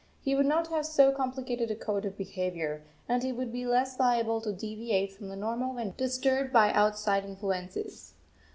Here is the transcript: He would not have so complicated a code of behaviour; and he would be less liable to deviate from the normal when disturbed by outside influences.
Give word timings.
He 0.19 0.33
would 0.33 0.47
not 0.47 0.69
have 0.69 0.87
so 0.87 1.11
complicated 1.11 1.69
a 1.69 1.75
code 1.75 2.05
of 2.05 2.17
behaviour; 2.17 2.81
and 3.07 3.21
he 3.21 3.31
would 3.31 3.51
be 3.53 3.67
less 3.67 3.99
liable 3.99 4.41
to 4.41 4.51
deviate 4.51 5.13
from 5.13 5.27
the 5.27 5.35
normal 5.35 5.75
when 5.75 5.93
disturbed 5.95 6.51
by 6.51 6.73
outside 6.73 7.23
influences. 7.23 8.15